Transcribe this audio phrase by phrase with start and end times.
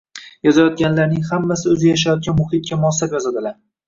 [0.45, 3.55] Yozayotganlarning hammasi o’zi yashayotgan muhitga moslab yozadilar